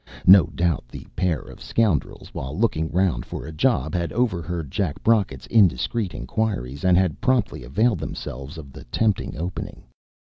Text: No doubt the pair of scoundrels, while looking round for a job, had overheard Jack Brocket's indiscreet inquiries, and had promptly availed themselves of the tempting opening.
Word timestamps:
No 0.25 0.45
doubt 0.47 0.87
the 0.87 1.05
pair 1.15 1.41
of 1.41 1.61
scoundrels, 1.61 2.33
while 2.33 2.57
looking 2.57 2.89
round 2.89 3.23
for 3.23 3.45
a 3.45 3.51
job, 3.51 3.93
had 3.93 4.11
overheard 4.13 4.71
Jack 4.71 5.03
Brocket's 5.03 5.45
indiscreet 5.45 6.15
inquiries, 6.15 6.83
and 6.83 6.97
had 6.97 7.21
promptly 7.21 7.63
availed 7.63 7.99
themselves 7.99 8.57
of 8.57 8.73
the 8.73 8.83
tempting 8.85 9.37
opening. 9.37 9.83